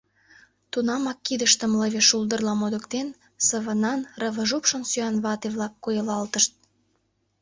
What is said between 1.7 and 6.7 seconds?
лыве шулдырла модыктен, сывынан, рывыжупшан сӱанвате-влак койылалтышт.